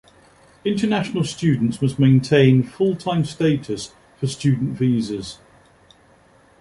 International 0.65 1.23
students 1.23 1.79
must 1.79 1.99
maintain 1.99 2.63
full-time 2.63 3.23
status 3.23 3.93
for 4.19 4.25
student 4.25 4.75
visas. 4.75 5.37